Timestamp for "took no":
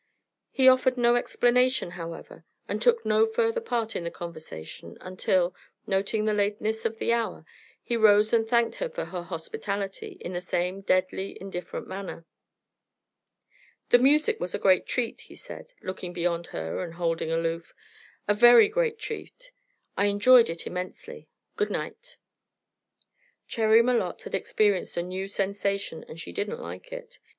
2.81-3.27